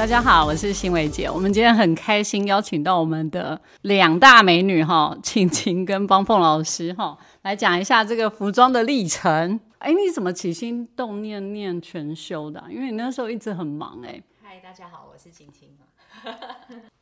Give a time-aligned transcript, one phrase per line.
[0.00, 1.28] 大家好，我是欣伟姐。
[1.28, 9.60] 我们今天很开心邀请到我们的两大美女哈，晴晴跟邦凤老师哈，来讲一下这个服装的历程。
[9.76, 12.64] 哎，你怎么起心动念念全修的？
[12.70, 14.22] 因为你那时候一直很忙哎。
[14.42, 15.68] 嗨，大家好，我是晴晴。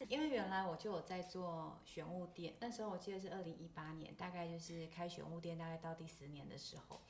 [0.08, 7.00] 因为原来我就有在做选物店，那时候我记得是二零一八年，大概就是开选物店，大概到第十年的时候，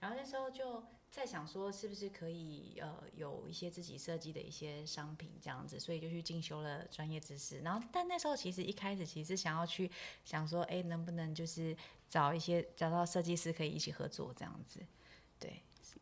[0.00, 0.82] 然后那时候就。
[1.08, 7.60] 在想说是不是可以呃有一些自己设计的一些商品这样子，所以就去进修了专业知识。
[7.60, 9.90] 然后，但那时候其实一开始其实想要去
[10.26, 11.74] 想说，哎，能不能就是
[12.06, 14.80] 找一些找到设计师可以一起合作这样子？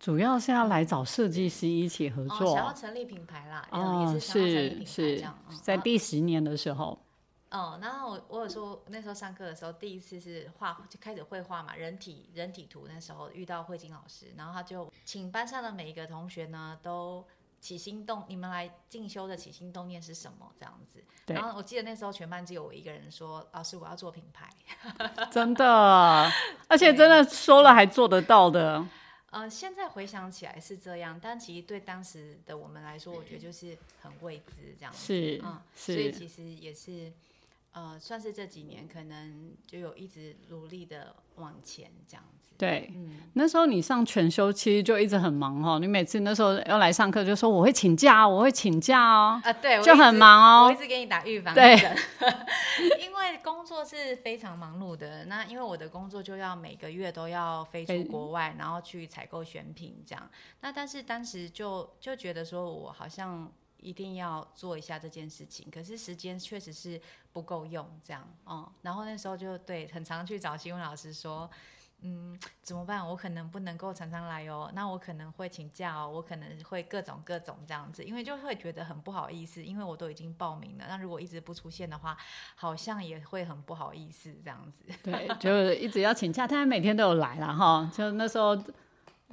[0.05, 3.67] 对，主要是要来找设计师一起合作，想要成立品牌啦。
[3.71, 5.25] 哦，是是，
[5.63, 6.99] 在第十年的时候。
[7.51, 12.87] 哦，然后我我有说那时候上课的时候，第一次是画就开始绘画嘛，人体人体图。
[12.93, 17.25] 那时候遇到慧晶老师，然后他就请班上的每一个同学呢都
[17.61, 20.51] 起心动，你们来进修的起心动念是什么？
[20.59, 21.03] 这样子。
[21.29, 24.51] 然后我记得那时候全班只有我一个人说：“老师，我要做品牌。
[25.31, 26.31] ”真的，
[26.67, 28.85] 而且真的说了还做得到的。
[29.35, 34.99] 呃，现在回想起来是这样，但其实对当时的我们来说，我觉得就是很未知这样子。
[34.99, 37.13] 是，嗯，所以其实也是。
[37.77, 42.44] 呃，算是这几年可能就有一直努力的往前这样子。
[42.57, 45.79] 对，嗯，那时候你上全休其实就一直很忙哦。
[45.79, 49.41] 你每次那时候要来上课，就说我会请假，我会请假哦。
[49.45, 50.67] 啊，对，就很忙哦。
[50.67, 51.79] 我一直给你打预防针。
[53.01, 55.25] 因为工作是非常忙碌的。
[55.25, 60.31] 那因为我的工作就要每个月都要飞出国外，然后去采购选品这样。
[60.61, 63.51] 那但是当时就就觉得说我好像。
[63.85, 66.99] 一定要做一下这件事情，可是时间确实是
[67.35, 68.73] 不够用，这样哦。
[68.81, 71.51] 然后那时候就对，很常去找新闻老师说，
[72.07, 73.05] 嗯，怎么办？
[73.07, 82.17] 我可能不能够常常来哦，那我可能会请假哦，我可能会各种各种这样子，因为就会觉得很不好意思，因为我都已经报名了，那如果一直不出现的话，
[82.55, 84.85] 好像也会很不好意思这样子。
[85.03, 88.57] 对，就一直要请假，他每天都有来了哈，就那时候。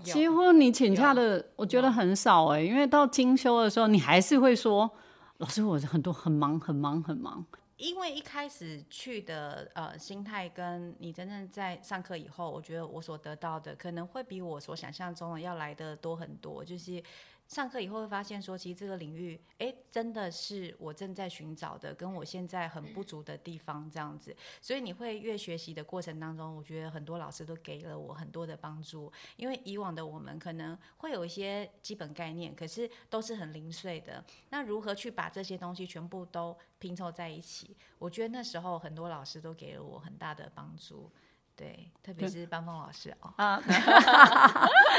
[0.04, 4.90] 几乎你请假的，我觉得很少哎，因为到精修的时候，你还是会说，
[5.38, 7.46] 老师我很多很忙很忙很忙。
[7.82, 17.04] 因为一开始去的呃心态，跟你真正在上课以后，我觉得我所得到的可能会比我所想象中的要来的多很多，就是。
[17.52, 24.34] 上课以后会发现，说其实这个领域，哎，真的是我正在寻找的，跟我现在很不足的地方这样子。
[24.62, 29.12] 所以你会越学习的过程当中，我觉得很多老师都给了我很多的帮助。
[29.36, 34.24] 因为以往的我们可能会有一些基本概念，可是都是很零碎的。
[34.52, 37.76] 那如何去把这些东西全部都拼凑在一起？
[38.00, 41.12] 我觉得那时候很多老师都给了我很大的帮助。
[41.54, 43.62] 对，特别是班峰老师哦，啊，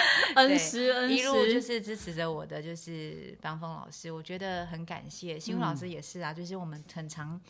[0.49, 5.39] 恩师恩师，一路就是支持着我的，就是邦峰老师，我觉得很感谢。
[5.39, 7.41] 新武老师也是啊，就是我们很常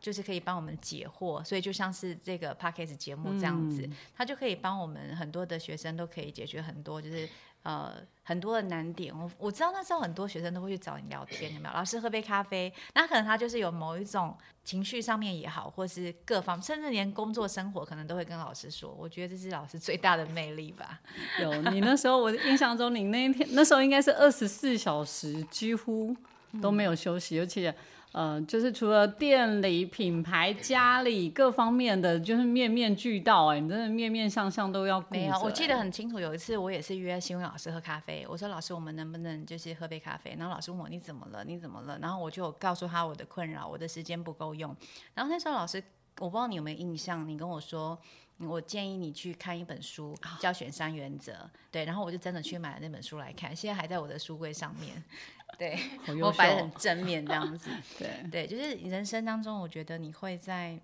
[0.00, 7.28] 就是可以帮我们解惑，所以就像是这个 p a c k a g e 节目这样子，他就可以帮我们很多的学生都可以解决很多，就是。
[7.64, 11.74] 呃，很多的难点，我我知道那时候很多学生都会去找你聊天，有没有？
[11.74, 18.94] 老师喝杯咖啡，那可能他就是有某一种情绪上面也好，或是各方，甚至连工作生活可能都会跟老师说。
[18.96, 21.00] 我觉得这是老师最大的魅力吧。
[21.40, 26.14] 有你那时候，我的印象中你那一天那时候应该是二十四小时几乎
[26.62, 27.74] 都没有休息，而且。
[28.14, 33.48] 呃，就是除了店里、品牌、家里各方面的，就是面面俱到。
[33.48, 35.04] 哎，你真的面面相相都要。
[35.10, 36.20] 没有，我记得很清楚。
[36.20, 38.24] 有一次，我也是约新闻老师喝咖啡。
[38.28, 41.42] 我说：“老师，我们能不能就是喝杯咖啡？”然后老师问我：“你怎么了？
[41.44, 44.72] 你怎么了？”然后我就告诉他我的困扰，我的时间不够用。
[45.12, 45.82] 然后那时候老师，
[46.20, 47.98] 我不知道你有没有印象，你跟我说，
[48.38, 51.32] 我建议你去看一本书，叫《选三原则》。
[51.70, 55.02] 对，然后我就真的去买了那本书来看，现在还在我的书柜上面。
[55.56, 55.78] 对，
[56.20, 57.70] 我摆的很正面这样子。
[57.96, 60.76] 对对，就是人生当中，我觉得你会在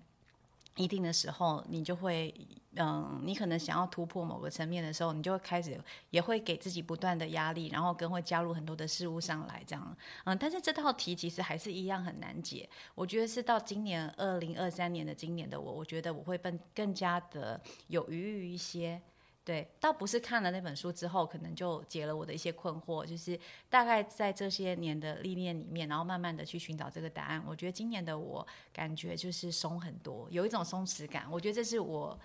[0.77, 2.33] 一定的时候，你就会，
[2.75, 5.77] 嗯，你可能想要突破某个层面的时候，你就会开始
[6.09, 9.97] 也会给自己不断的压力，然后跟会加入很多的事物上来这样。
[10.23, 12.69] 嗯，但是这道题其实还是一样很难解。
[12.95, 19.01] 我觉得是到今年二零二三年的今年的我，我觉得我会更更加的有余裕一些。
[19.43, 23.37] 对，倒不是看了那本书之后，可能就解了我的一些困惑，就是
[23.71, 27.43] 大概在这些年的历练里面，然后慢慢的去寻找这个答案。
[27.47, 31.25] 我觉得今年的我感觉就是松很多，有一种松弛感。
[31.31, 32.15] 我觉得这是我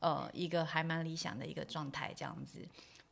[0.00, 2.58] 呃一个还蛮理想的一个状态，这样子。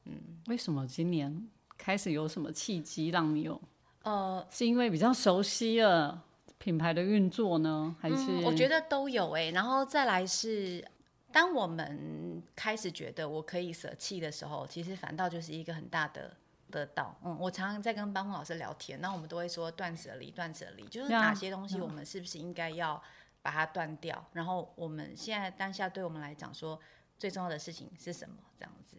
[0.07, 1.47] 嗯，为什么今年
[1.77, 3.61] 开始有什么契机让你有？
[4.05, 6.25] 呃，是因为比较熟悉了
[6.57, 8.41] 品牌的运作呢，还是？
[8.43, 10.83] 我觉得都有哎，然后再来是。
[11.33, 16.37] 当我们开始觉得我可以舍弃的时候，其实反倒就是一个很大的
[16.71, 17.17] 得到。
[17.25, 23.03] 嗯，我常常在跟班红老师聊天，那我们都会说断舍离，断舍离，就是哪些东西我们是不是应该要
[23.43, 24.25] 把它断掉？
[24.33, 26.79] 然后我们现在当下对我们来讲说
[27.19, 28.37] 最重要的事情是什么？
[28.59, 28.97] 这样子。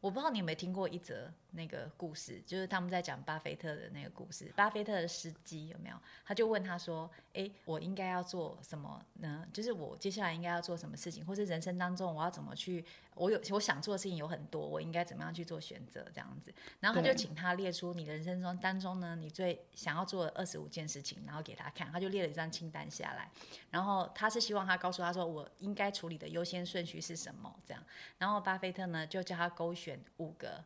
[0.00, 4.52] 我不知道你有没有听过一则那个故事，就是他们在讲巴菲特的那个故事。
[4.54, 5.96] 巴菲特的司机有没有？
[6.24, 9.46] 他就问他说：“诶，我应该要做什么呢？
[9.52, 12.84] 就是我接下来应该要做什么事情，或是人生当中我要怎么去？
[13.14, 16.04] 我有我想做的事情有很多，我应该怎么样去做选择？
[16.12, 23.30] 这样子。”然后他就请他列出你的人生中当中呢，你最想要做的二十五件事情，然后给他看，他就列了一张清单下来。
[23.70, 27.54] 然后他是希望他告诉他说，我应该处理的优先顺序是什么？
[27.66, 27.82] 这样。
[28.18, 30.62] 然后巴菲特呢，就叫他勾选五个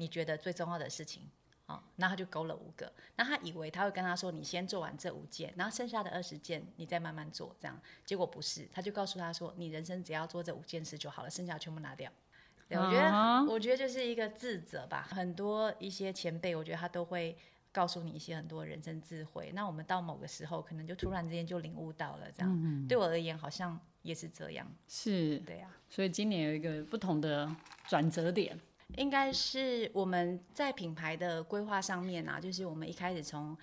[0.00, 1.22] 你觉得最重要的事情。
[1.66, 7.80] 哦，那他就勾了五个，那他以为他会跟他说，你先做完这五件，然后剩下的二十件你再慢慢做，这样。
[8.04, 12.10] 结果不是，他就告诉他说，你人生只要做这五件事就好了，剩下全部拿掉。
[12.68, 15.06] 对，我觉得啊我觉得就是一个自责吧。
[15.10, 17.36] 很多一些前辈，我觉得他都会
[17.70, 19.52] 告诉你一些很多人生智慧。
[19.54, 22.88] 那我们到某个时候，可能就突然之间就领悟到了，这样。
[22.88, 24.66] 对我而言，好像也是这样。
[24.88, 27.48] 是，对呀、所以今年有一个不同的
[27.86, 28.58] 转折点。
[28.96, 33.56] 应该是我们在品牌的规划上面啊，就是我们一开始从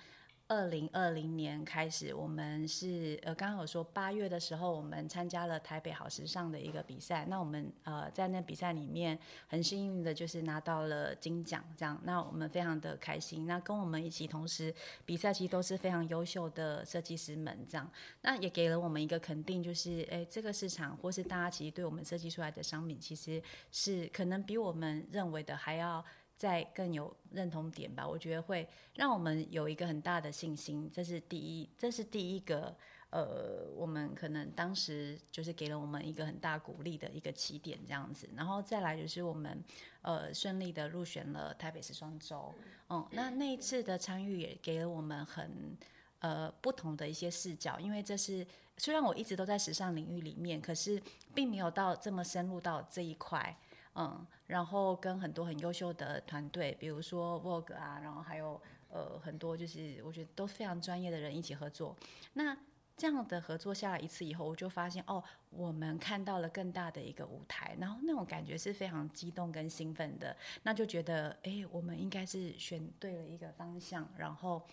[0.48, 7.26] 二零二零年开始，我们是呃刚刚有说八月的时候，我们参加了台北好时尚的一个比赛。
[7.28, 13.46] 那我们呃在那比赛里面很幸运的就是拿到了金奖，这样，那我们非常的开心。
[13.46, 14.74] 那跟我们一起同时
[15.04, 17.90] 比赛，其实都是非常优秀的设计师们，这样，
[18.22, 26.02] 那也给了我们一个肯定，就是哎这个市场或是大家其实对我们设计出来的商品，其实是可能比我们认为的还要
[26.38, 28.08] 再更有认同点吧。
[28.08, 32.74] 我觉得会让我们有一个很大的信心，这是第一，这是第一个。
[33.10, 39.64] 呃，我们可能当时就是给了我们一个很大鼓励的一个起点，这样子，然后再来就是我们
[40.02, 42.54] 呃顺利的入选了台北时装周，
[42.90, 45.74] 嗯，那那一次的参与也给了我们很
[46.18, 48.46] 呃不同的一些视角，因为这是
[48.76, 51.02] 虽然我一直都在时尚领域里面，可是
[51.34, 53.56] 并没有到这么深入到这一块，
[53.98, 61.96] 嗯，然后跟很多很优秀的团队，比如说 Vogue 啊，然后还有呃很多就是我觉得都非常专业的人一起合作，
[62.32, 62.56] 那。
[63.00, 74.66] 这样的合作下来一次以后，我就发现哦，我们看到了更大的一个舞台，然后那种感觉是非常激动跟兴奋的，那就觉得哎，我们应该是选对了一个方向，然后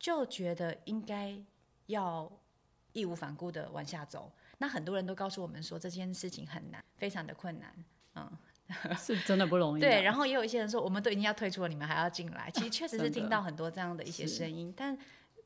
[0.00, 1.40] 就觉得应该
[1.86, 2.28] 要
[2.92, 4.32] 义无反顾的往下走。
[4.58, 7.72] 那很多人都告诉我们说这件事情很难，非常的困难，
[8.18, 9.88] 嗯，是真的不容易的。
[9.88, 10.02] 对。
[10.02, 12.50] 然后也有一些人说，我们都已经要退出了，你们还要进来。
[12.52, 14.96] 其实确实是听到很多这样的一些声音，但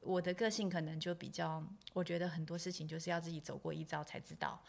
[0.01, 4.61] 我的个性可能就比较，我觉得很多事情就是要自己走过一遭才知道。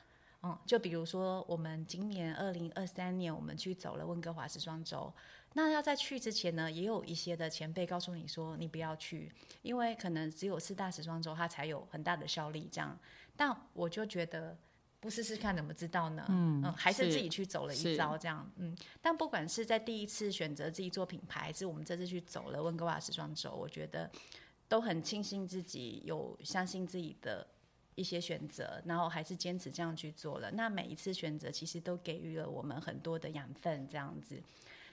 [0.43, 5.11] 嗯，就比如说我们今年二零二三年，我们去走了温哥华时装周。
[5.55, 12.67] 那要在去之前呢，也有一些的前辈告诉你说，你不要去，因为可能只有四大时装周它才有很大的效力。
[12.71, 12.97] 这样，
[13.37, 14.57] 但我就觉得
[15.03, 16.25] 不试试看怎么知道呢？
[16.29, 18.49] 嗯还是是自己去走了一是遭这样。
[18.55, 24.09] 嗯，但不管是在第一次选择自己做品牌，还是我们这次去走了温哥华时装周，我觉得
[24.69, 27.45] 都很庆幸自己有相信自己的
[27.95, 30.49] 一些选择，然后还是坚持这样去做了。
[30.51, 34.41] 那每一次选择其实都给予了我们很多的养分，这样子。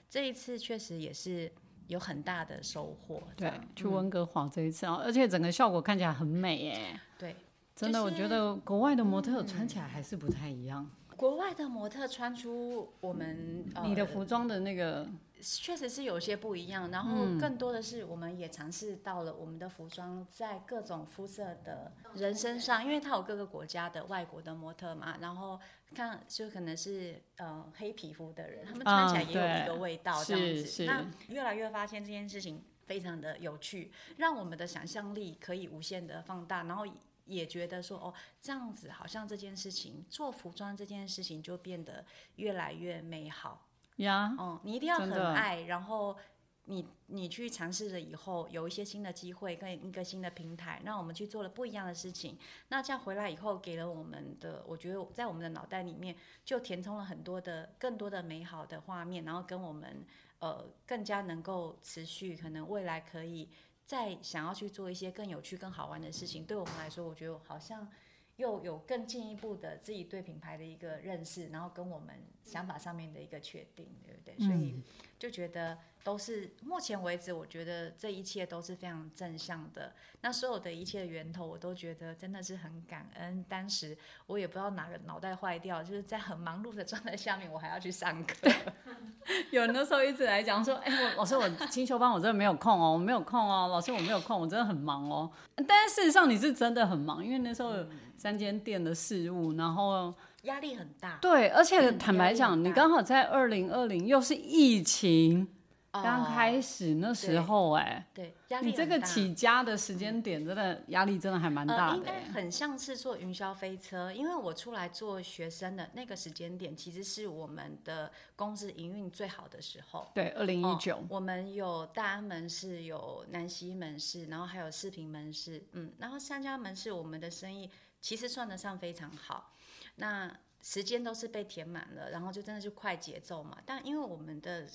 [0.08, 1.50] 这一次确实也是
[1.86, 3.22] 有很大的收获。
[3.36, 7.00] 对，去温哥华这一次啊，而且整个效果看起来很美耶。
[7.16, 7.36] 对，
[7.80, 10.90] 真的，就是我觉得国外的模特穿起来还是不太一样。
[11.16, 15.06] 国外的模特穿出我们、呃、你的服装的那个，
[15.40, 25.60] 确实是有些不一样，然后更多的是我们也尝试到了我们的服装在各种肤色的人身上，因为它有各个国家的外国的模特嘛，然后
[25.94, 30.84] 看就可能是呃黑皮肤的人，他们穿起来也有一个味道这样子。
[30.84, 36.86] 那越来越发现这件事情非常的有趣，让我们的想象力可以无限的放大，然后。
[37.30, 42.04] 也觉得说哦，这样子好像这件事情做服装这件事情就变得
[42.36, 43.66] 越来越美好。
[43.96, 46.16] 呀，嗯，你一定要很爱，然后
[46.64, 52.38] 你你去尝试了以后，有一些新的机会跟一个新的平台，让我们去做了不一样的事情。
[52.68, 60.04] 那这样回来以后，给了我们的，我觉得在我们的脑袋里面就填充了很多的更多的美好的画面，然后跟我们
[60.38, 63.48] 呃更加能够持续，可能未来可以
[63.90, 66.44] 再想要去做一些更有趣、更好玩的事情。
[66.44, 67.88] 对我们来说，我觉得好像。
[68.36, 74.34] 又有更进一步的自己对品牌的一个认识，然后跟我们想法上面的一个确定，对不对？
[74.38, 74.82] 所以
[75.20, 79.92] 就觉得都是目前为止，我觉得这一切都是非常正向的。
[80.22, 83.44] 那所有的一切的源头，我都觉得真的是很感恩。
[83.46, 83.94] 当时
[84.26, 88.50] 我也不知道哪个脑袋坏掉，就是在很忙碌的状态下面，我还要去上课。
[89.52, 95.30] 有人那时候一直来讲说：“哎，我老师，我清修班我真的没有空哦，我没有空哦，老师我没有空，我真的很忙哦。”
[95.68, 97.86] 但是事实上你是真的很忙，因为那时候有
[98.16, 101.18] 三间店的事务，然后压力很大。
[101.20, 105.48] 对，而且坦白讲，你刚好在二零二零又是疫情。
[105.92, 111.96] 刚开始那时候，哎，对，压力你这个起家的时间点，真的压力真的还蛮大的。
[111.96, 120.06] 应该很像是坐云霄飞车，因为我出来做学生的那个时间点，其实是我们的公司营运最好的时候。
[120.14, 127.68] 对，二零一九，我们有大安门市，有南溪门市，然后还有四平门市，嗯，然后三家门市，我们的生意
[128.00, 129.52] 其实算得上非常好。
[130.00, 133.58] 那时间都是被填满了，然后就真的是快节奏嘛。
[133.66, 134.66] 但因为我们的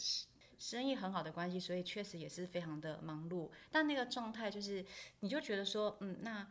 [0.57, 3.49] 生意很好的关系，所以确实也是非常的忙碌。
[3.71, 4.85] 但那个状态就是，
[5.21, 6.47] 你就觉得说，嗯，那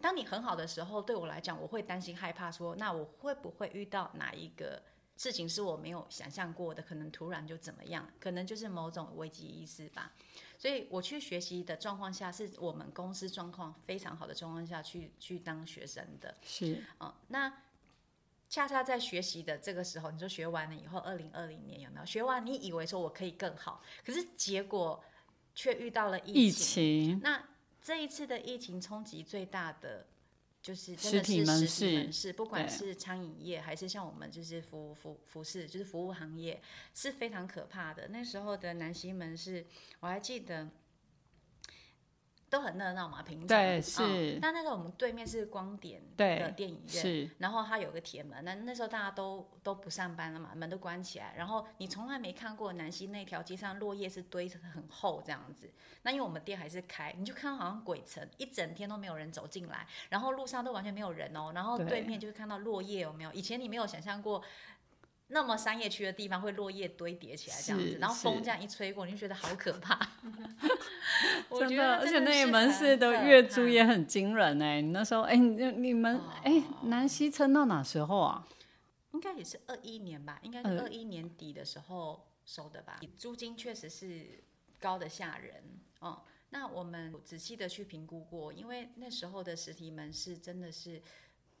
[0.00, 4.82] 当你很好的时候，对我来讲，我会担心害怕，说，那我会不会遇到哪一个
[5.16, 6.82] 事情是我没有想象过的？
[6.82, 8.06] 可能突然就怎么样？
[8.18, 10.12] 可能就是某种危机意识吧。
[10.58, 16.36] 所以我去学习的状况下，是我们公司状况非常好的状况下去去当学生的。
[16.42, 17.52] 是啊，那。
[18.52, 22.44] 恰恰在学习的这个时候，你说学完了以后，二零二零年有没有学完？
[22.44, 25.02] 你以为说我可以更好，可是结果
[25.54, 27.18] 却遇到了疫情。
[27.22, 27.42] 那
[27.80, 30.06] 这一次的疫情冲击最大的
[30.60, 36.60] 就是真的是实体门市，不管是餐饮业还是像我们就是服服服饰，就是服务行业
[36.92, 38.08] 是非常可怕的。
[38.08, 39.64] 那时候的南西门市，
[40.00, 40.68] 我还记得。
[42.52, 44.38] 都很热闹嘛，平常对是。
[44.38, 47.30] 但那个我们对面是光点的电影院，是。
[47.38, 51.32] 然后它有个铁门，那那时候大家都都不上班了嘛，门都关起来。
[51.34, 55.70] 然后你从来没看过南溪那条街上落叶是堆成很厚这样子。
[56.02, 61.52] 那因为我们店还是开，你就看到好像鬼城，一整天都没有人走进来，然后路上都完全没有人哦。
[61.54, 63.32] 然后对面就会看到落叶有没有？
[63.32, 64.42] 以前你没有想象过。
[65.28, 69.98] 那么商业区的地方会落叶堆叠起来这样子，然后风这样一吹过，你就觉得好可怕。
[71.58, 74.82] 真的，而且那一门市的月租也很惊人哎。
[74.82, 78.46] 你那时候哎，你你们哎，南溪撑到哪时候啊？
[79.12, 83.00] 应该也是二一年吧，应该是二一年底的时候收的吧。
[83.16, 84.42] 租金确实是
[84.78, 85.62] 高的吓人
[86.00, 86.22] 哦。
[86.50, 91.00] 那我们仔细的去评估过，因为那时候的实体门市真的是。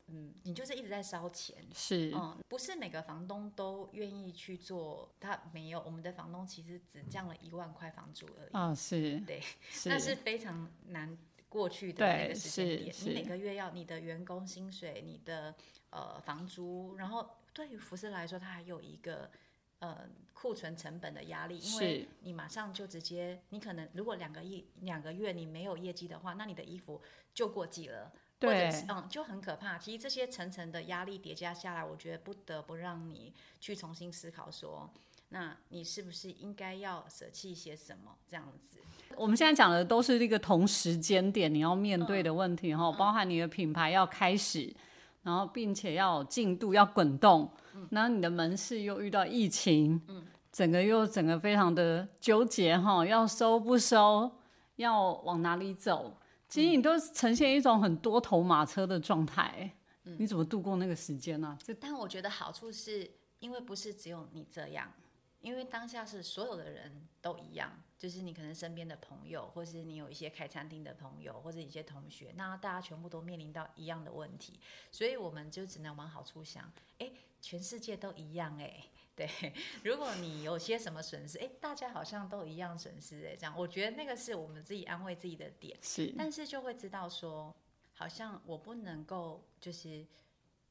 [0.08, 9.40] 嗯，你就是一直在烧钱，是，嗯，不是每个房东都愿意去做，他没有，我们的房东其实只降了一万块房租而已，啊，是，对，
[9.86, 11.16] 那是非常难
[11.48, 15.54] 过去的那个时间点，你每个月要你的员工薪水、你的
[15.90, 19.30] 呃房租，然后对于服饰来说，它还有一个
[19.78, 27.00] 呃库存成本的压力，因为你马上就直接，你可能如果两个亿两个月你没有业绩的话，那你的衣服
[27.32, 28.12] 就过季了。
[28.42, 29.78] 对，嗯，就很可怕。
[29.78, 34.90] 其实这些层层的压力叠加下来，我觉得不得不让你去重新思考，说，
[35.30, 38.16] 那你是不是应该要舍弃一些什么？
[38.28, 38.78] 这样子。
[39.16, 44.74] 我们现在讲的都是一个同时间点你要面对的问题哈，包含你的品牌要开始，
[45.22, 47.50] 然后并且要有进度要滚动，
[47.90, 54.30] 然后你的门市又遇到疫情，嗯，整个又整个非常的纠结哈，要收不收，
[54.76, 56.16] 要往哪里走？
[56.52, 61.56] 其实你都呈现一种很多头马车的状态，你怎么度过那个时间呢？
[61.80, 64.92] 但我觉得好处是因为不是只有你这样，
[65.40, 78.84] 因为当下是所有的人都一样，就是你可能身边的朋友，或是你有一些开餐厅的朋友，或者一些同学，那大家全部都面临到一样的问题，所以我们就只能往好处想，哎，全世界都一样，哎。
[79.22, 79.52] 对，
[79.84, 87.54] 如果你有些什么损失，哎，大家好像都一样损失，哎，这样，我觉得那个是我们自己安慰自己的点，是，但是就会知道说，
[87.94, 90.04] 好像我不能够就是，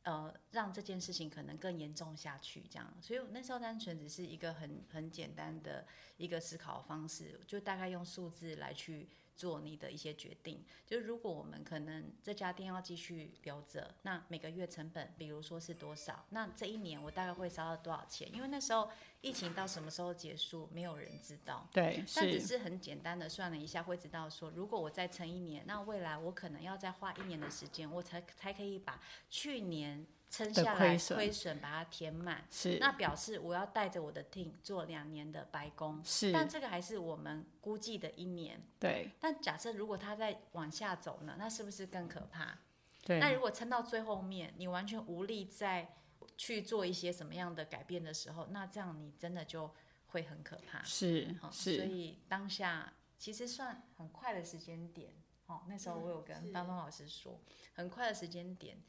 [0.03, 9.07] 呃，让这件事情可能更严重下去，这样，所以那时候单纯只是一个很很简单的一个思考方式，就大概用数字来去。
[9.35, 16.25] 做你的一些决定，就是如果我们可能这家店要继续留着，那每个月成本，比如说是多少？
[16.29, 18.31] 那这一年我大概会烧到多少钱？
[18.33, 18.89] 因为那时候
[19.21, 21.67] 疫情到什么时候结束，没有人知道。
[21.71, 30.05] 对，但只是很简单的算了一下，会知道说，如果我再撑一年，那未来我可能要再花一年的时间，我才才可以把去年。
[30.31, 39.11] 撑下来亏损，把它填满，是那表示我要带着我的 team 做两年的白工，是，但这个还是我们估计的一年，对。
[39.19, 42.57] 但假设如果它再往下走呢，那是不是更可怕？
[43.03, 43.19] 对。
[43.19, 45.97] 那如果撑到最后面，你完全无力再
[46.37, 49.69] 去做一些什么样的改变的时候，那这样你真的就
[50.07, 50.81] 会很可怕。
[50.83, 55.13] 是哦所，以当下其实算很快的时间点。
[55.47, 57.37] 哦，那时候我有跟是邦邦老师说，
[57.73, 58.81] 很快的时间点，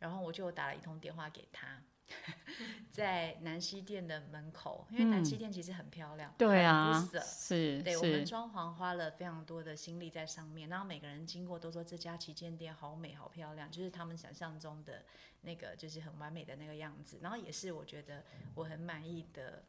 [0.00, 1.80] 然后我就打了一通电话给他，
[2.90, 15.04] 在南西店的门口，因为南西店其实很漂亮，很对啊是对我们，装潢花了非常多的心力在上面，然后每个人经过都说这家旗舰店好美好漂亮，就是他们想象中的
[15.42, 19.62] 那个就是很完美的那个样子，然后也是我觉得我很满意的。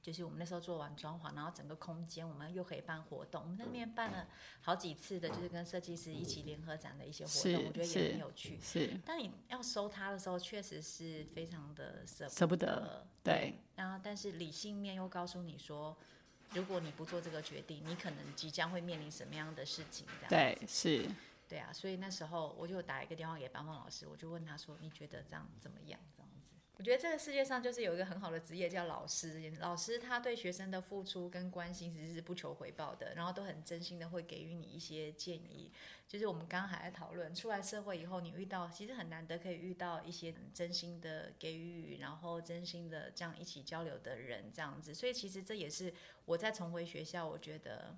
[0.00, 4.26] 就是我们那时候做完装潢，然后整个空间我们又可以办活动，我们那边办了
[4.60, 8.58] 好几次的，就是跟设计师一起联合展的一些活动，我觉得也很有趣。
[8.62, 13.06] 是当你要收它的时候，确实是非常的舍舍不得得。
[13.22, 15.96] 对，然后但是理性面又告诉你说，
[16.54, 20.06] 如果你不做这个决定，你可能即将会面临什么样的事情？
[20.28, 21.06] 这样对是，
[21.48, 26.00] 对啊，所以那时候我就打一个电话给邦邦老师，我就问他说：“你觉得这样怎么样？”
[26.78, 35.72] 我觉得这个世界上就是有一个很好的职业叫老师，老师他对学生的付出跟关心其实是不求回报的，然后都很真心的会给予你一些建议。
[36.06, 44.94] 就是我们刚刚还在讨论，出来社会以后，你遇到其实很难得可以遇到一些真心的给予，然后真心的这样一起交流的人，这样子。
[44.94, 45.92] 所以其实这也是
[46.26, 47.96] 我再重回学校，我觉得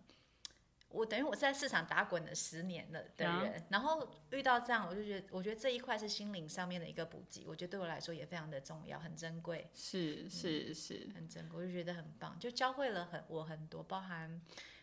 [0.90, 9.70] 我等于我在市场打滚了十年了的啊人，然后遇到这样，我就觉得，我觉得这一块是心灵上面的一个补给，我觉得对我来说也非常的重要，很珍贵。
[9.72, 14.40] 是是是，很珍贵，我就觉得很棒，就教会了很我很多，包含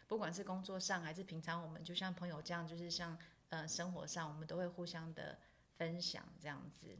[0.07, 3.17] 不管是工作上还是平常我们就像朋友这样，就是像
[3.49, 5.37] 呃生活上，我们都会互相的
[5.75, 6.97] 分享这样子。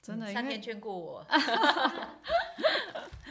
[0.00, 1.26] 真的，三天眷顾我，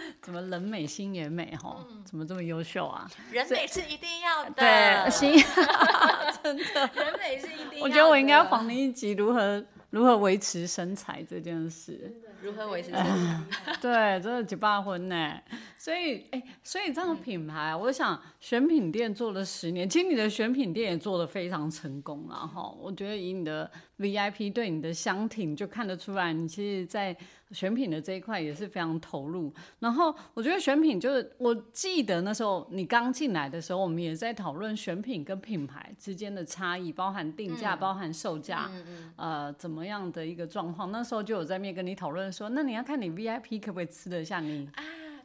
[0.22, 1.86] 怎么人美心也美哈？
[2.06, 3.10] 怎么这么优秀啊？
[3.32, 5.34] 人美是一定要的，对，心
[6.44, 6.64] 真的，
[6.96, 7.82] 人美是一定要的。
[7.82, 12.22] 我觉得我应该要访你一集如何如何维持身材这件事。
[12.42, 13.92] 如何维持身很厉害对，
[14.22, 15.38] 真的几把婚呢。
[15.78, 22.74] 所以，哎、所以这样的品牌，我想选品店做了十年，其实你的选品店也做得非常成功了哈。
[22.80, 27.14] 我觉得以你的 VIP 对你的相挺，就看得出来，你其实，在
[27.52, 29.54] 选品的这一块也是非常投入。
[29.80, 38.70] 然后，我觉得选品就是，我记得那时候你刚进来的时候，我们也在讨论选品跟品牌之间的差异，包含定价，包含售价，
[39.16, 40.92] 呃，怎么样的一个状况。
[40.92, 44.70] 那时候就有在面跟你讨论说，那你要看你 VIP 可不可以吃得下你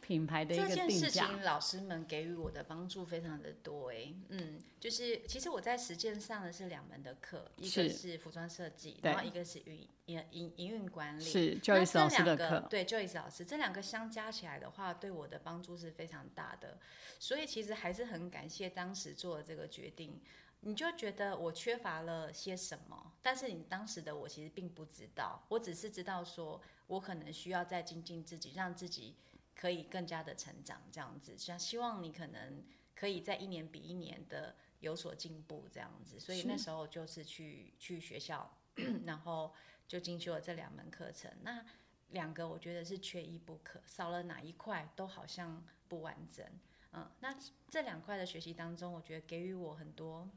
[0.06, 1.06] 品牌的一这件个定价。
[1.06, 11.24] 事情，老师们给予我的帮助非常的多哎，嗯，就是其实我在实践上的是两门的课，一个是是服装设计，然后一个是营营营营运管理。
[11.24, 16.78] 是那 Joyce 这老师的两个课，对 Joyce 老师这两个相加起来的话，对我的帮助是非常大的。
[17.18, 20.20] 所以其实还是很感谢当时做的这个决定。
[20.66, 29.14] 你就觉得我缺乏了些什么，但是你当时的我其实并不知道，我只是知道说我可能需要再精进自己，让自己
[29.54, 31.36] 可以更加的成长，这样子。
[31.38, 32.64] 像希望你可能
[32.94, 36.18] 可以在一年比一年的有所进步，这样子。
[36.18, 38.58] 所以那时候就是去去学校，
[39.06, 39.54] 然后
[39.86, 41.30] 就进修了这两门课程。
[41.42, 41.64] 那
[42.10, 46.44] 两个我觉得是缺一不可，少了哪一块都好像不完整。
[46.92, 47.36] 嗯，那
[47.68, 50.28] 这两块的学习当中，我觉得给予我很多。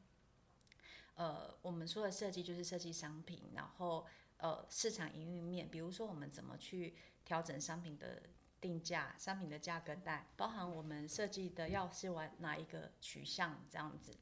[1.15, 4.05] 呃，我们说的设计就是设计商品，然后
[4.37, 8.23] 呃市场营运面，比如说我们怎么去调整商品的
[8.67, 14.13] 定价、商品的价格带，包含我们设计的要是玩哪一个取向这样子。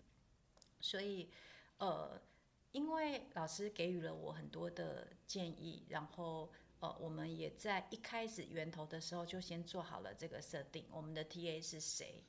[0.79, 1.31] 所以
[1.79, 2.21] 呃，
[2.71, 12.23] 因为老师给予了我很多的建议，然后呃，我们也在一开始源头的时候就先做好了这个设定，我们的 TA 是谁，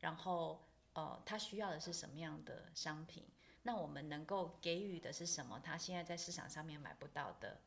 [0.00, 3.24] 然后呃，他需要的是什么样的商品。
[3.62, 5.58] 那我们能够给予的是什么？
[5.64, 7.58] 他现在在市场上面买不到的。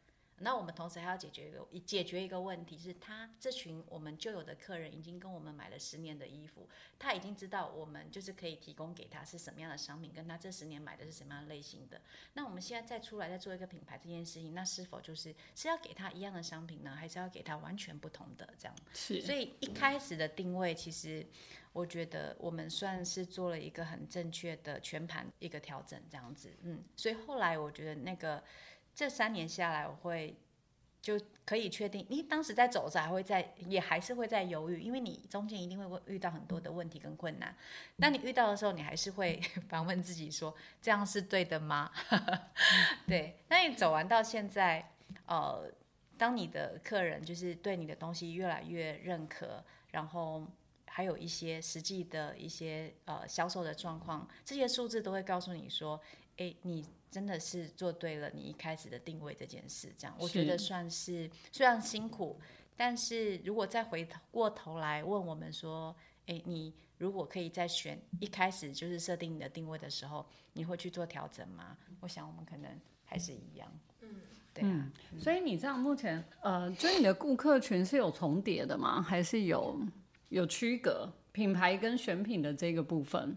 [0.41, 12.01] 那我们同时还要解决一个解决一个问题，是他这群我们旧有的客人已经跟我们买了十年的衣服，他已经知道我们就是可以提供给他是什么样的商品，跟他这十年买的是什么样类型的。
[12.33, 18.75] 那我们现在再出来再做一个品牌这件事情，那是否就是是要给他一样的商品呢，还是要给他完全不同的这样？
[18.93, 21.25] 是所以一开始的定位，其实
[21.73, 28.43] 我觉得我们算是做了一个很正确的全盘一个调整，这样子，嗯，所以后来我觉得那个
[28.99, 30.35] 这三年下来，我会
[31.01, 37.55] 就可以确定，你当时在走着还会在，也还是会在犹豫，因为你中间一定会遇到很多的问题跟困难。
[37.97, 41.89] 当你遇到的时候，你还是会 反问自己说，这样是对的吗？
[43.07, 44.91] 对，那你走完到现在，
[45.27, 45.71] 呃，
[46.17, 50.45] 当你的客人就是对你的东西越来越认可，然后
[50.87, 56.01] 还有一些实际的一些呃销售的状况，这些数字都会告诉你说，
[56.35, 59.93] 诶，你真的是做对了你一开始的定位这件事。
[59.97, 62.39] 这样，我觉得算是虽然辛苦，
[62.75, 65.95] 但是如果再回过头来问我们说，
[66.27, 71.77] 哎，你如果可以再选一开始就是设定你的定位的时候，你会去做调整吗？
[72.01, 72.69] 我想我们可能
[73.03, 73.71] 还是一样。
[74.01, 74.21] 嗯，
[74.53, 74.91] 对啊。
[75.19, 79.01] 所以你这样目前呃，就你的顾客群是有重叠的吗？
[79.01, 79.79] 还是有
[80.29, 83.35] 有区隔品牌跟选品的这个部分？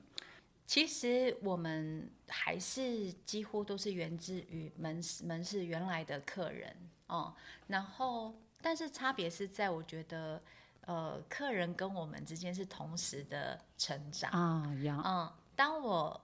[0.73, 6.75] 其实我们还是几乎都是源自于门市门市原来的客人
[7.09, 7.35] 哦，
[7.67, 10.43] 然后但是差别是在我觉得，
[10.87, 16.19] 呃，客人跟我们之间是同时的成长啊，一样，嗯，当我。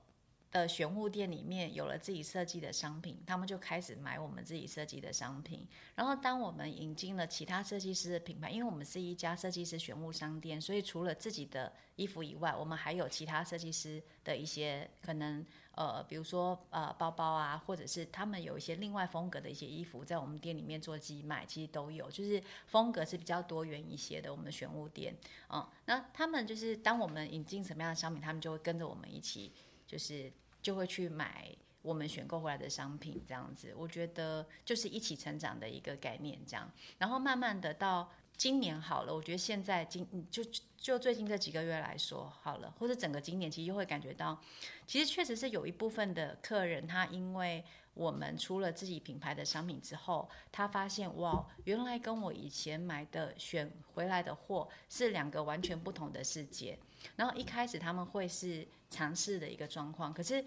[0.50, 5.66] 的选物店里面有了自己设计的商品，他们就开始买我们自己设计的商品。
[5.94, 24.30] 然后，当我们引进了其他设计师的品牌，因为我们是一家设计师选物商店，所以除了自己的衣服以外，我们还有其他设计师的一些可能，呃，比如说呃包包啊，或者是他们有一些另外风格的一些衣服，在我们店里面做寄卖，其实都有，就是风格是比较多元一些的。
[24.30, 25.14] 我们的选物店，
[25.50, 29.52] 嗯，那他们就是当我们引进什么样的商品，他们就会跟着我们一起。
[29.88, 30.30] 就是
[30.62, 31.48] 就会去买
[31.82, 36.70] 我们选购回来的商品，这样子，我觉得就是一起成长的一个概念，这样。
[36.98, 40.44] 然后慢慢的到今年好了，我觉得现在今就
[40.76, 44.40] 就最近这几个月来说好了，或者整个今年其实就会感觉到，
[44.86, 56.78] 其实确实是有一部分的客人，他因为我们出了自己品牌的商品之后，他发现哇，原来跟我以前买的选回来的货是两个完全不同的世界。
[57.16, 60.44] 然后一开始他们会是尝试的一个状况，可是，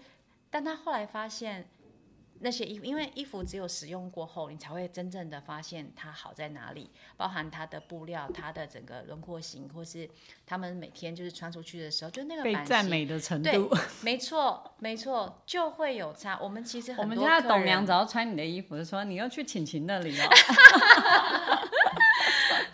[0.50, 1.68] 但他后来发现
[2.40, 10.10] 那些衣服，因为衣服只有使用过后，你才会真正的发现它好在哪里，包含它的布料、它的整个轮廓型，或是
[10.44, 16.36] 他们每天就是穿出去的时候，就那个被赞美的程度，没错，没错，就会有差。
[16.42, 20.28] 我们其实我们家董娘只要穿你的衣服，就说你要去晴晴那里哦。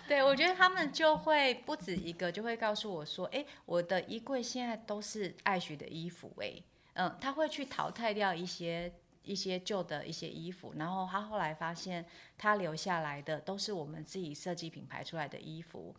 [0.09, 6.55] 对，我觉得他们就会不止一个，就会告诉我说：“哎，我的衣柜现在都是爱许的衣服。”哎，
[6.94, 8.90] 嗯，他会去淘汰掉一些
[9.23, 12.07] 一些旧的一些衣服，然后他后来发现，
[12.38, 15.94] 他留下来的都是我们自己设计品牌出来的衣服，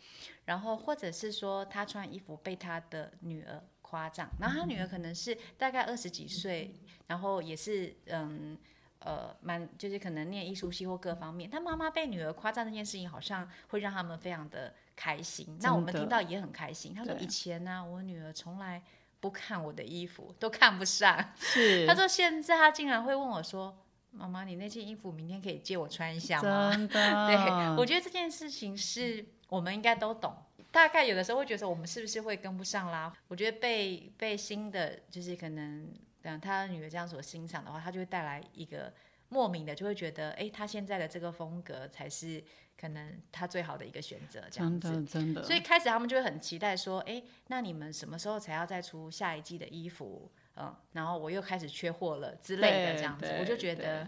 [0.46, 6.74] 然后或者是说他穿衣服被他的女儿夸奖，然后他女儿可能是大概二十几岁，
[7.06, 8.58] 然后也是嗯。
[9.00, 15.58] 呃，蛮就是可能念艺术系或各方面，他妈妈被女儿夸赞这件事情，好像会让他们非常的开心。
[15.62, 16.94] 那我们听到也很开心。
[16.94, 18.84] 他说以前呢，我女儿从来
[19.22, 21.34] 不看我的衣服，都看不上。
[21.38, 23.78] 是， 他说现在他竟然会问我说
[24.12, 26.94] ：“妈妈，你那件衣服明天可以借我穿一下吗？”真的，
[27.28, 30.36] 对，我觉得这件事情是我们应该都懂。
[30.72, 33.12] 大概有的时候会觉得我们是不是会跟不上啦？
[33.30, 35.90] 我觉得被被新的就是可能。
[36.22, 38.94] 等他女儿这样所欣赏的话，他就会带来一个
[39.30, 42.44] 莫名的，就会觉得，哎，他现在的这个风格才是
[42.80, 45.44] 可能他最好的一个选择，这样子，真的，真的。
[45.44, 50.32] 所以开始他们就会很期待说，哎，那你们什么时候才要再出下一季的衣服？
[50.56, 54.06] 嗯，然后我又开始缺货了之类的，这样子，我就觉得，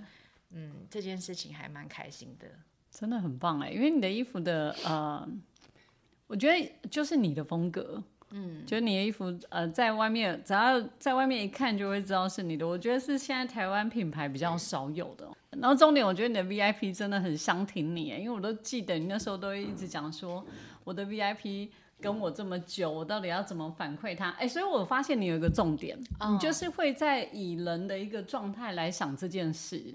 [0.50, 2.47] 嗯，这件事情还蛮开心的，
[2.89, 5.26] 真的很棒哎，因为你的衣服的，呃，
[6.28, 8.04] 我觉得就是你的风格。
[8.32, 12.67] 嗯，就你的衣服，呃，在外面只要在外面一看就会知道是你的。
[12.67, 15.28] 我觉得是现在台湾品牌比较少有的。
[15.60, 20.46] 然后重点，我觉得你的 VIP 真的很相挺你，因为我都记得你那时候都会一直讲说，
[20.86, 21.67] 我的 VIP
[22.00, 24.30] 跟我这么久，我到底要怎么反馈他？
[24.39, 26.00] 哎，所以我发现你有一个重点，
[26.32, 29.94] 你就是会在以人的一个状态来想这件事。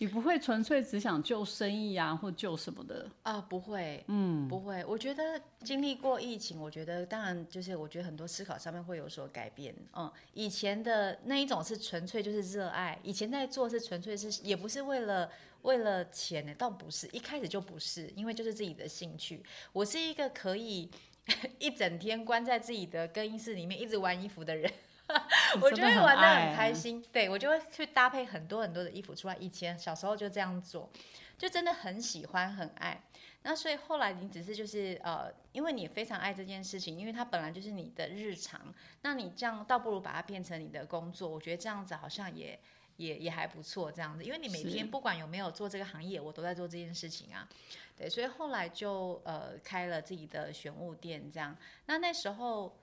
[0.00, 3.40] 你不会纯粹只想救生意啊，或救什么的啊？
[3.40, 4.84] 不会，嗯，不会。
[4.84, 9.74] 我觉得经历过疫情，我觉得当然就是我觉得很多思考上面会有所改变。
[9.96, 15.28] 嗯，以前的那一种是纯粹就是热爱，以前在做是纯粹是也不是为了
[15.62, 19.42] 为了钱呢，倒不是，一开始就不是，因为就是自己的兴趣。
[19.72, 20.88] 我是一个可以
[21.58, 24.72] 一整天关在自己的更衣室里面一直玩衣服的人。
[25.62, 29.36] 我就会玩的很开心，对我就会去搭配很多很多的衣服出来。
[29.36, 30.90] 以前小时候就这样做，
[31.38, 33.02] 就真的很喜欢很爱。
[33.42, 38.60] 那所以后来你只是就是呃，因为你非常爱这件事情，因为它本来就是你的日常，
[39.02, 41.28] 那你这样倒不如把它变成你的工作。
[41.28, 42.58] 我觉得这样子好像也
[42.96, 47.48] 也也还不错，这样子，因为你每天不管有没有做这个行业，我都在做这件事情啊。
[47.96, 51.56] 对，所以后来就呃开了自己的玄物店，这样。
[51.86, 52.76] 那那时候。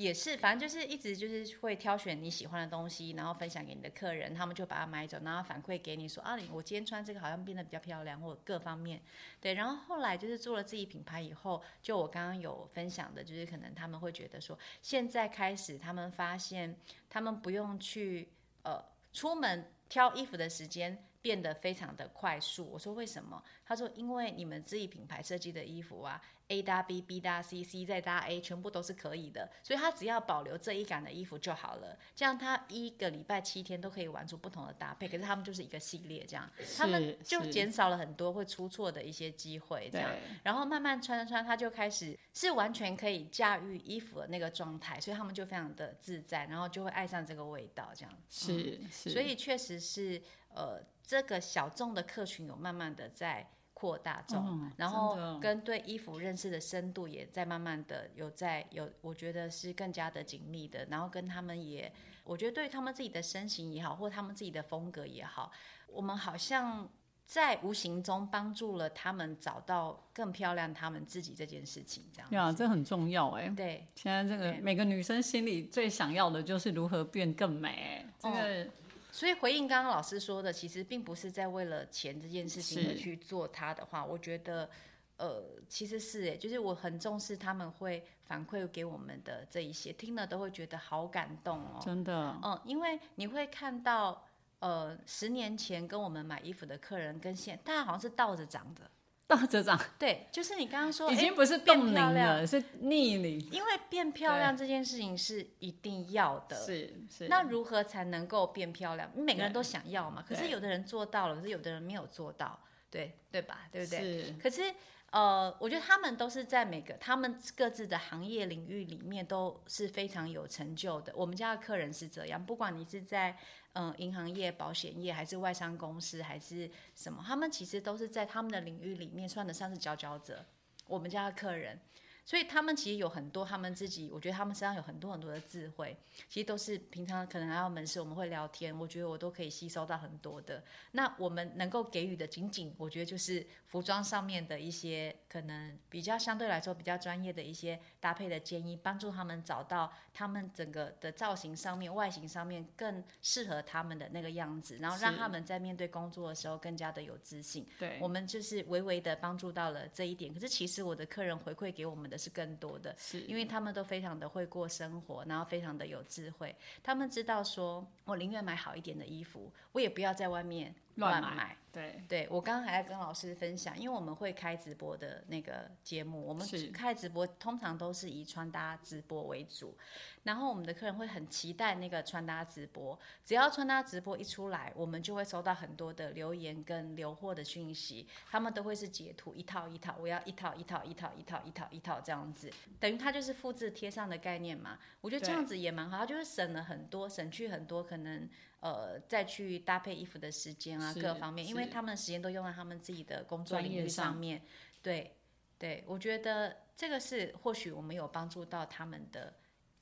[0.00, 9.00] 也是，反正就是一直就是会挑选你喜欢的东西，然后分享给你的客人，他们就把它买走，然后反馈给你说啊，你我今天穿这个好像变得比较漂亮，或各方面，
[9.40, 9.54] 对。
[9.54, 16.76] 然后后来就是做了自己品牌以后，就我刚刚有分享的，就是可能他们会觉得说，现在开始他们发现
[17.08, 18.30] 他们不用去
[18.62, 18.82] 呃
[19.12, 21.04] 出门挑衣服的时间。
[21.22, 22.64] 变得非常的快速。
[22.64, 23.44] 我说为什么？
[23.66, 26.18] 他说因为你们自己品牌设计的衣服啊
[26.50, 31.96] ，A 搭 B，B 搭 C，C 再搭 A，全部都是可以的，所以他只要保留这一杆的衣服就好了。
[32.14, 35.08] 这样他一个礼拜七天都可以玩出不同的搭配。
[35.08, 39.88] 可是他们就是一个系列这样，他们就减少了很多会出错的一些机会。
[39.90, 40.10] 这样，
[40.42, 47.90] 然后慢慢穿着穿，他就开始是完全可以驾驭衣服的那个状态，所以他们就非常的自在，然后就会爱上这个味道。
[47.94, 50.20] 这样是是，所以确实是
[50.54, 50.82] 呃。
[51.02, 53.44] 这个小众的客群有慢慢的在
[53.80, 60.86] 扩大众，然后跟对衣服认识的深度也在慢慢的有在有，我觉得是更加的紧密的。
[60.90, 61.90] 然后跟他们也，
[62.22, 65.50] 我觉得对他们自己的身形也好，或他们自己的风格也好，
[65.86, 66.86] 我们好像
[67.24, 72.04] 在无形中帮助了他们找到更漂亮他们自己这件事情。
[72.12, 73.48] 这样呀，这很重要哎。
[73.56, 78.04] 对，现在这个每个女生心里最想要的就是如何变更美。
[78.18, 78.66] 这个。
[79.12, 84.68] 所以回应刚刚老师说的，其实并不是在为了钱这件事情而去做它的话，我觉得，
[85.16, 94.24] 呃，其实是诶，就是我很重视他们会反馈给我们的这一些，听了都会觉得好感动哦，真的，嗯，因为你会看到，
[94.60, 98.90] 呃，十年前跟我们买衣服的客人跟现，大家好像是倒着长的。
[99.30, 103.40] 倒着长，对，就是你刚刚说，已经不是冻龄了，是逆龄。
[103.52, 107.28] 因为变漂亮这件事情是一定要的，是是。
[107.28, 109.08] 那如何才能够变漂亮？
[109.14, 112.58] 每个人都想要嘛，可是有的人做到了，可是有的人没有做到，
[112.90, 113.68] 对对吧？
[113.70, 114.24] 对不对？
[114.24, 114.32] 是。
[114.42, 114.74] 可是
[115.12, 121.12] 呃，我觉得他们都是在每个他们各自的行业领域里面都是非常有成就的。
[121.14, 123.38] 我们家的客人是这样，不管你是在。
[123.72, 127.22] 嗯，银行业、保险业，还是外商公司，还是什么？
[127.26, 130.44] 他们其实都是在他们的领域里面算得上是佼佼者。
[130.86, 131.78] 我们家的客人。
[132.26, 135.96] 所以他们其实有很多他们自己，我觉得他们身上有很多很多的智慧，
[136.28, 140.62] 其实都是平常可能来到门市我们会聊天，我觉得我都可以吸收到很多的。
[140.92, 157.66] 那我们能够给予的仅仅，我觉得就是服装上面的一些可能比较相对来说比较专业的一些搭配的建议，帮助他们找到他们整个的造型上面、外形上面更适合他们的那个样子，然后让他们在面对工作的时候更加的有自信。
[157.76, 160.32] 对，我们就是微微的帮助到了这一点。
[160.32, 162.20] 可是其实我的客人回馈给我们的。
[162.20, 166.54] 是更多的，是因为他们都非常的会过生活，然后非常的有智慧。
[166.82, 171.56] 他们知道说，我宁愿买好一点的衣服，我也不要在外面乱买。
[171.72, 179.76] 对，对我刚刚还在跟老师分享，因为我们会开直播的那个节目，我们开直播通常都是以穿搭直播为主。
[180.22, 194.78] 然后我们的客人会很期待那个穿搭直播，只要穿搭直播一出来，我们就会收到很多的留言跟留货的讯息，他们都会是截图一套一套，我要一套一套一套一套一套一套这样子，等于它就是复制贴上的概念嘛。
[195.00, 198.28] 我觉得这样子也蛮好，就是省了很多，省去很多可能
[198.60, 204.42] 呃再去搭配衣服的时间啊各方面，因为他们的时间都用在他们自己的工作领域上面。
[204.82, 205.16] 对
[205.58, 209.34] 对，我觉得这个是或许我们有帮助到他们的。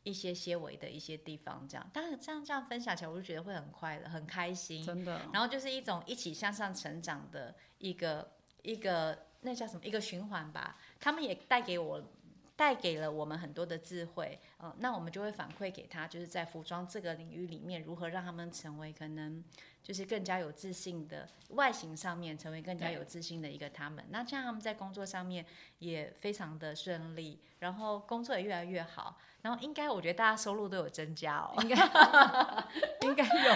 [0.04, 5.20] 一些些微的一些地方，这样，但是这样这样分享起来，我就觉得会很快乐，很开心，真的。
[5.34, 8.26] 然后就是一种一起向上成长的一个
[8.62, 10.78] 一个那叫什么一个循环吧。
[10.98, 12.02] 他们也带给我
[12.58, 19.44] 带给了我们很多的智慧，嗯，那我们就会反馈给他，就是在服装这个领域里面，如何让他们成为可能。
[19.80, 24.04] 就是更加有自信的外形上面，成为更加有自信的一个他们。
[24.10, 25.42] 那这样他们在工作上面
[25.78, 29.18] 也非常的顺利，然后工作也越来越好。
[29.40, 31.76] 然后应该我觉得大家收入都有增加哦，应该
[33.00, 33.54] 应该有。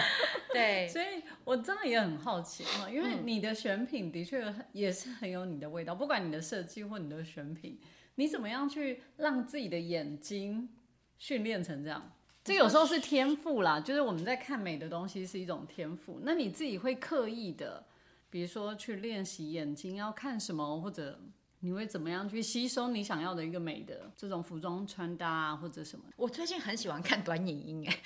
[0.51, 7.79] 对，所以我真的也很好奇啊，因为你的选品的确也是很有你的味道，不管你的设计或你的选品，
[8.15, 10.69] 你怎么样去让自己的眼睛
[11.17, 12.11] 训练成这样？
[12.43, 16.19] 这有时候是天赋啦，就是我们在看美的东西是一种天赋。
[16.23, 17.85] 那你自己会刻意的，
[18.29, 21.17] 比如说去练习眼睛要看什么，或者
[21.61, 26.03] 你会怎么样去吸收你想要的一个美的这种服装穿搭啊，或者什么？
[26.17, 27.97] 我最近很喜欢看短影音哎，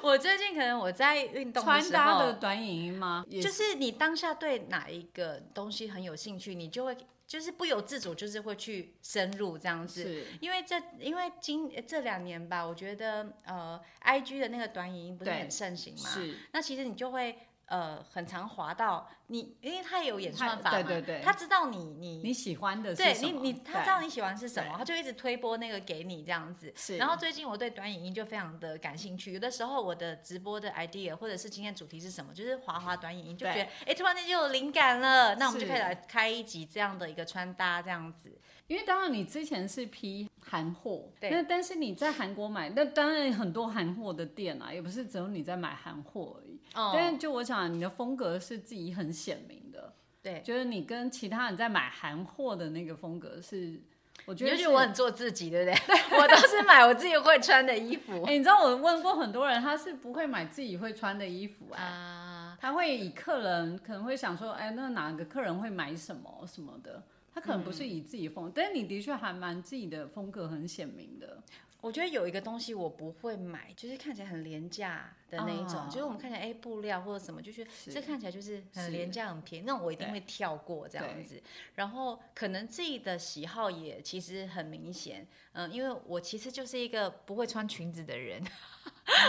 [0.00, 3.26] 我最近可能我在运动穿搭的短影音吗？
[3.28, 6.96] 就是你当下对哪一个东西很有兴趣，你就会。
[7.28, 26.72] 就是不由自主，就是会去深入这样子，因为这因为今这两年吧，我觉得呃，I G 的那个短影音不是很盛行嘛，是，那其实你就会呃很常滑到你，因为他也有演算法嘛，对对对他知道你你你喜欢的是对你什么你他知道你喜欢是什么，他就一直推播那个给你这样子。
[26.74, 38.36] 是然后最近我对短影音就非常的感兴趣，有的时候我的直播的 idea 或者是今天主题是什么，就是滑滑短影音，就觉得哎突然间就有灵感了，那我们就是开始来开一集这样的一个穿搭这样子。
[38.66, 46.47] 因为当然你之前是批韩货，对那但是你在韩国买，那当然很多韩货的店啊，也不是只有你在买韩货而已。
[46.78, 53.80] 哦但是就我想，你的风格是自己很显明的，对，就是你跟其他人在买韩货的那个风格是，
[54.24, 55.96] 我觉你得就是我很做自己，对不对？
[56.18, 62.58] 我都是买我自己会穿的衣服哎、你知道我问过很多人，他是不会买自己会穿的衣服哎、啊。
[62.60, 71.42] 他会以客人可能会想说，哎、那哪个客人会买什么什么的，他可能不是以自己风，但是你的确还蛮自己的风格很显明的。
[71.80, 81.40] 我觉得有一个东西我不会买，就是看起来很廉价的那一种，哦就是我们看起来哎布料或者什么，就觉得是这看起来就是是很廉价很便宜，那种我一定对会跳过这样子。
[81.76, 88.42] 然后可能自己的喜好也其实很明显，嗯，因为我其实就是一个不会穿裙子的人，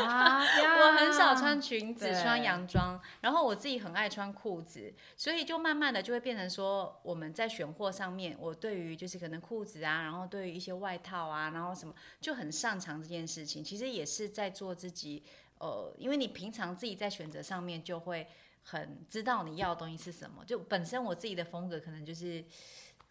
[0.05, 0.39] 啊
[0.79, 13.63] 我很少穿裙子、穿洋装，然后我自己很爱穿裤子，所以就慢慢的就会变成说，我们在选货上面，我对于就是可能裤子啊，然后对于一些外套啊，然后什么就很擅长这件事情。
[13.63, 15.23] 其实也是在做自己，
[15.59, 18.27] 呃，因为你平常自己在选择上面就会
[18.63, 22.43] 很知道你要的东西是什么，就本身我自己的风格可能就是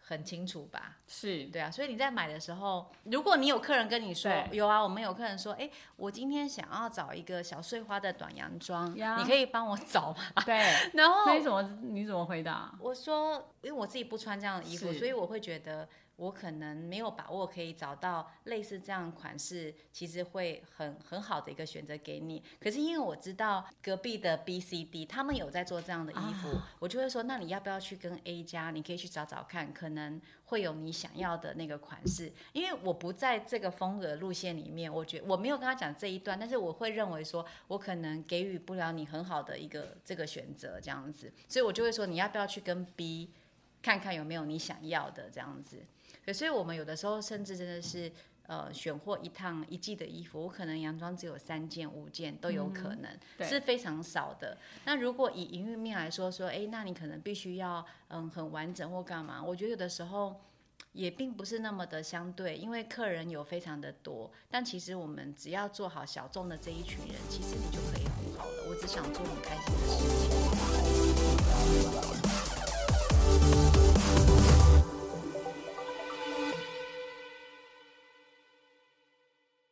[0.09, 0.97] 很清楚吧。
[1.07, 10.23] 是对啊，所以你在买的时候，如果你有客人跟你说对有啊，我们有客人说，哎，我今天想要找一个小碎花的短洋装，呀你可以帮我找吗？
[10.43, 10.57] 对。
[10.93, 12.73] 然后那你怎么你怎么回答？
[12.79, 15.87] 我说，因为我自己不穿这样的衣服，是所以我会觉得
[16.19, 22.43] 我可能没有把握可以找到类似这样款式，其实会很很好的一个选择给你。
[22.59, 28.69] 可是因为我知道隔壁的 B、C、D 他们有在做这样的衣服，我就会说，那你要不要去跟 A 家？
[28.71, 32.31] 你可以去找找看，可能会有你想要的那个款式。
[32.51, 43.29] 因为我不在这个风格路线里面，我觉我没有跟他讲这一段，但是我会认为说我可能给予不了你很好的一个这个选择这样子，所以我就会说你要不要去跟 B
[43.81, 45.77] 看看有没有你想要的这样子。
[46.29, 48.11] 对，所以我们有的时候甚至真的是。
[48.49, 54.57] 呃，选货一趟一季的衣服，我可能洋装只有三件、五件都有可能，对是非常少的。
[54.85, 59.39] 那如果以营运面来说，说，哎，那你可能必须要嗯很完整或干嘛？
[59.43, 60.35] 我觉得有的时候
[60.93, 68.65] 也并不是那么的相对，因为客人有非常的多，但其实我们只要做好小众的这一群人，其实你就可以很好了。
[68.67, 69.99] 我只想做很开心的事
[73.63, 73.68] 情。